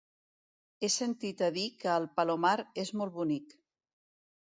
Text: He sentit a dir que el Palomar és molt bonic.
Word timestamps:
He 0.81 0.89
sentit 0.93 1.45
a 1.47 1.51
dir 1.59 1.67
que 1.85 1.93
el 1.99 2.09
Palomar 2.17 2.57
és 2.87 2.95
molt 3.03 3.19
bonic. 3.23 3.59